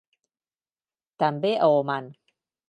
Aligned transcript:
També 1.25 1.53
a 1.55 1.69
Oman. 1.77 2.09